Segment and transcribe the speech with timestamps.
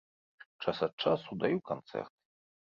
[0.63, 2.19] Час ад часу даю канцэрты.